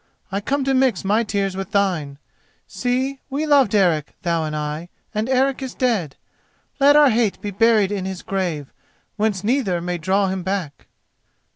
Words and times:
I 0.31 0.41
come 0.41 0.63
to 0.63 0.73
mix 0.73 1.05
my 1.05 1.23
tears 1.23 1.55
with 1.55 1.73
thine. 1.73 2.17
See, 2.65 3.19
we 3.29 3.45
loved 3.45 3.75
Eric, 3.75 4.15
thou 4.23 4.45
and 4.45 4.55
I, 4.55 4.89
and 5.13 5.29
Eric 5.29 5.61
is 5.61 5.75
dead. 5.75 6.15
Let 6.79 6.95
our 6.95 7.11
hate 7.11 7.39
be 7.39 7.51
buried 7.51 7.91
in 7.91 8.05
his 8.05 8.23
grave, 8.23 8.73
whence 9.17 9.43
neither 9.43 9.79
may 9.79 9.99
draw 9.99 10.27
him 10.29 10.41
back." 10.41 10.87